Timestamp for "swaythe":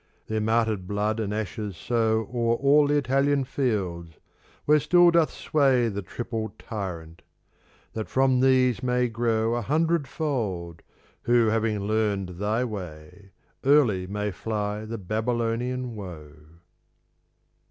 5.29-6.03